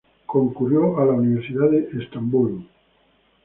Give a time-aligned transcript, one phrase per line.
[0.25, 2.65] Concurrió a la Universidad de Estambul.